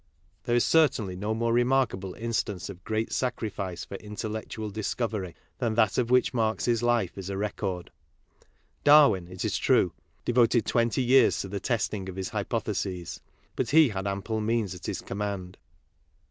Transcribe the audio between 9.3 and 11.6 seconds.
is true, devoted twenty years to the